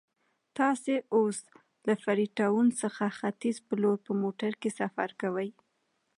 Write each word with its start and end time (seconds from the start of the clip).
تاسو 0.57 0.93
اوس 1.15 1.37
له 1.87 1.95
فري 2.03 2.27
ټاون 2.37 2.67
څخه 2.81 3.05
ختیځ 3.19 3.57
په 3.67 3.73
لور 3.81 3.97
په 4.05 4.11
موټر 4.21 4.51
کې 4.61 4.69
سفر 4.79 5.09
کوئ. 5.21 5.49